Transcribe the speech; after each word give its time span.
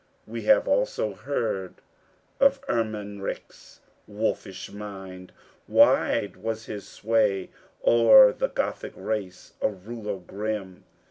We 0.25 0.41
have 0.45 0.67
also 0.67 1.13
heard 1.13 1.75
of 2.39 2.59
Ermanric's 2.67 3.81
wolfish 4.07 4.71
mind; 4.71 5.31
wide 5.67 6.37
was 6.37 6.65
his 6.65 6.87
sway 6.89 7.51
o'er 7.85 8.33
the 8.33 8.47
Gothic 8.49 8.93
race, 8.95 9.53
a 9.61 9.69
ruler 9.69 10.17
grim. 10.17 10.85